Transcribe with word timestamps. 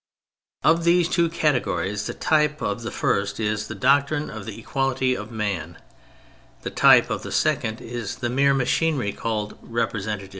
Of 0.63 0.83
these 0.83 1.07
two 1.07 1.29
categories 1.29 2.07
the 2.07 2.15
type 2.15 2.59
of 2.63 2.81
the 2.81 2.89
first 2.89 3.39
is 3.39 3.67
the 3.67 3.75
doctrine 3.75 4.31
of 4.31 4.45
the 4.47 4.59
equality 4.59 5.13
of 5.13 5.29
man; 5.29 5.77
the 6.63 6.71
type 6.71 7.11
of 7.11 7.21
the 7.21 7.31
second 7.31 7.79
is 7.81 8.15
the 8.15 8.29
mere 8.31 8.55
machinery 8.55 9.13
called'' 9.13 9.59
representative." 9.61 10.29